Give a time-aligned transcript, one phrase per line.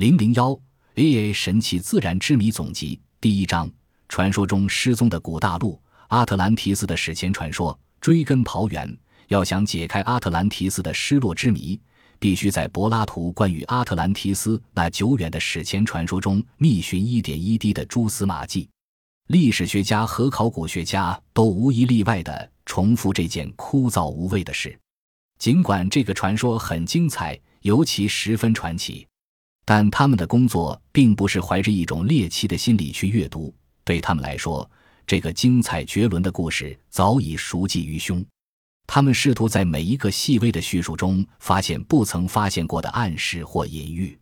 [0.00, 0.58] 零零幺
[0.94, 3.70] A A 神奇自然之谜总集第一章：
[4.08, 7.78] 传说中失踪的古大陆阿特兰提斯的史前传说。
[8.00, 8.96] 追根刨源，
[9.28, 11.78] 要想解开阿特兰提斯的失落之谜，
[12.18, 18.66] 必须在柏拉图关于阿特兰提斯那久远的史前传说中觅寻一点一滴的蛛丝马迹。
[19.26, 24.74] 历史学家和考古学家都无一例外地重复这件枯燥无味的事。
[25.38, 29.06] 尽管这个传说很精彩，尤其十分传奇。
[29.72, 33.54] 但他们的工作并不是怀着一种猎奇的心理去阅读，
[33.84, 34.68] 对他们来说，
[35.06, 38.20] 这个精彩绝伦的故事早已熟记于胸。
[38.88, 44.18] 他们试图在每一个细微的叙述中发现不曾发现过的暗示或隐喻。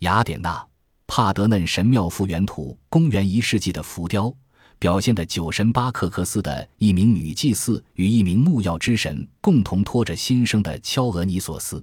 [0.00, 0.66] 雅典娜
[1.06, 4.34] 帕德嫩神庙复原图，公元一世纪的浮雕，
[4.80, 11.80] 表现的酒神巴克克斯的一名女祭司与一名木药之神共同拖着新生的敲俄尼索斯。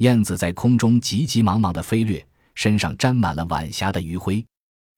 [0.00, 2.22] 燕子在空中急急忙忙地飞掠。
[2.54, 4.44] 身上沾满了晚霞的余晖，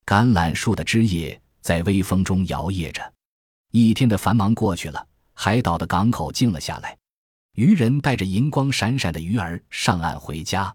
[0.05, 3.13] 橄榄树的枝叶在微风中摇曳着。
[3.73, 6.97] 一天的繁忙过去了，海岛的港口静了下来。
[7.55, 10.75] 渔人带着银光闪闪的鱼儿上岸回家。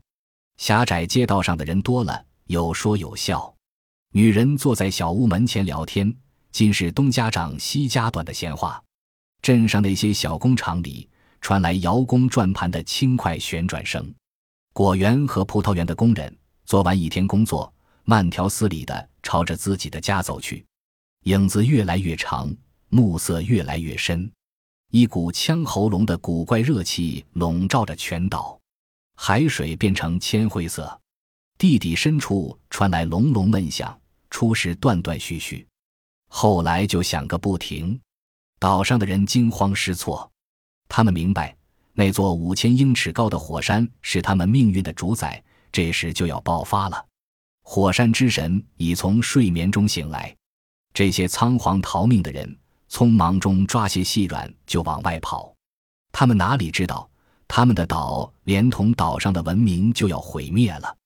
[0.57, 3.53] 狭窄街道上的人多了，有说有笑。
[4.13, 6.13] 女人坐在小屋门前聊天，
[6.51, 8.83] 尽是东家长西家短的闲话。
[9.41, 14.13] 镇上那些小工厂里传来摇工转盘的轻快旋转声。
[14.73, 16.37] 果园和葡萄园的工人。
[16.71, 17.73] 做完一天工作，
[18.05, 20.65] 慢条斯理地朝着自己的家走去，
[21.23, 22.49] 影子越来越长，
[22.87, 24.31] 暮色越来越深，
[24.89, 28.57] 一股呛喉咙的古怪热气笼罩着全岛，
[29.17, 30.97] 海水变成铅灰色，
[31.57, 35.67] 地底深处传来隆隆闷响，初时断断续续，
[36.29, 37.99] 后来就响个不停。
[38.59, 40.31] 岛上的人惊慌失措，
[40.87, 41.53] 他们明白
[41.91, 45.43] 那座五千英尺高的火山是他们命运的主宰。
[45.71, 47.05] 这时就要爆发了，
[47.63, 50.35] 火山之神已从睡眠中醒来。
[50.93, 52.57] 这些仓皇逃命的人
[52.89, 55.53] 匆忙中抓些细软就往外跑。
[56.11, 57.09] 他们哪里知道，
[57.47, 60.97] 他们的岛连同岛上的文明就要毁灭了。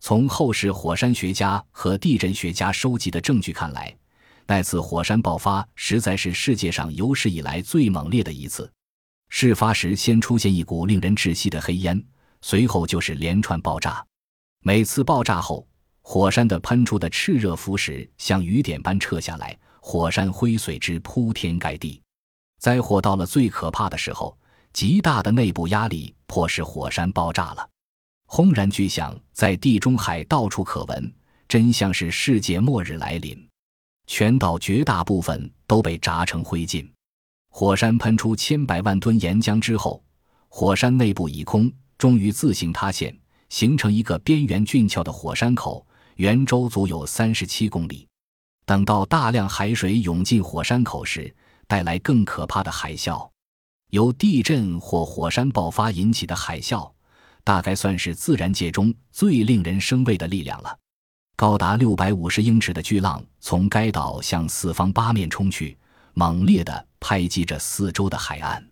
[0.00, 3.94] 从后世火山学家和地震学家收集的证据看来，
[4.46, 8.70] 那次火山爆发实在是世界上有史以来最猛烈的一次。
[9.28, 12.02] 事发时，先出现一股令人窒息的黑烟。
[12.42, 14.06] 随后就是连串爆炸，
[14.66, 15.64] 每次爆炸后，
[16.02, 22.02] 火山的喷出的炽热浮石像雨点般撤下来，火山灰随之铺天盖地。
[22.58, 24.36] 灾祸到了最可怕的时候，
[24.72, 27.64] 极大的内部压力迫使火山爆炸了，
[28.26, 31.14] 轰然巨响在地中海到处可闻，
[31.46, 33.48] 真像是世界末日来临。
[34.08, 36.84] 全岛绝大部分都被炸成灰烬。
[37.50, 40.02] 火山喷出千百万吨岩浆之后，
[40.48, 41.72] 火山内部已空。
[41.98, 43.16] 终于自行塌陷，
[43.56, 45.86] 形成一个边缘俊俏的火山口，
[46.16, 48.06] 圆周足有三十七公里。
[48.66, 51.34] 等到大量海水涌进火山口时，
[51.66, 53.26] 带来更可怕的海啸。
[53.92, 56.92] 由地震或火山爆发引起的海啸，
[57.44, 60.78] 大概算是自然界中最令人生畏的力量了。
[61.34, 65.78] 高达六百五十英尺的巨浪从该岛向四方八面冲去，
[66.12, 68.62] 猛烈地拍击着四周的海岸，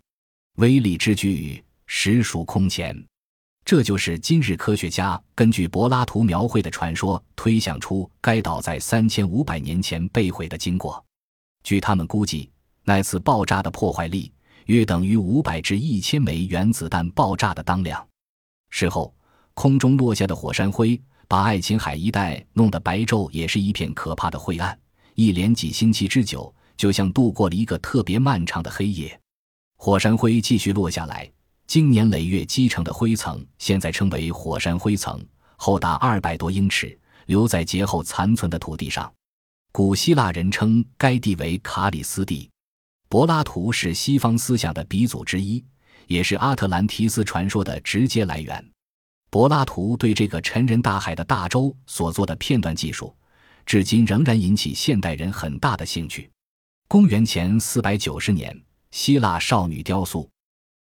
[0.57, 3.03] 威力之巨，实属空前。
[3.65, 11.03] 这就是今日科学家根据柏拉图描绘的传说推想出该岛在三千五百年前被毁的经过。
[11.63, 12.51] 据他们估计，
[12.85, 14.31] 那次爆炸的破坏力
[14.67, 18.07] 约等于五百至一千枚原子弹爆炸的当量。
[18.69, 19.15] 事后，
[19.55, 24.79] 空中落下的火山灰把爱琴海一带弄得白昼也是一片可怕的灰暗，
[25.15, 29.19] 一连几星期之久，就像度过了一个特别漫长的黑夜。
[29.79, 31.31] 火山灰继续落下来。
[31.67, 35.25] 经年累月积成的灰层，现在称为火山灰层，
[35.57, 39.13] 厚达二百多英尺，留在劫后残存的土地上。
[39.73, 42.49] 古希腊人称该地为卡里斯地。
[43.09, 45.65] 柏拉图是西方思想的鼻祖之一，
[46.07, 48.71] 也是阿特兰提斯传说的直接来源。
[49.31, 53.17] 柏拉图对这个沉人大海的大洲所做的片段技术，
[53.67, 56.31] 至今仍然引起现代人很大的兴趣。
[56.87, 58.57] 公元前四百九十年，
[58.93, 60.29] 希腊少女雕塑。